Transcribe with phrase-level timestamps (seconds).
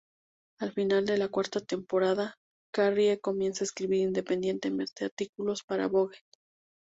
[0.59, 2.33] Al final de la cuarta temporada,
[2.73, 6.17] Carrie comienza a escribir independientemente artículos para "Vogue".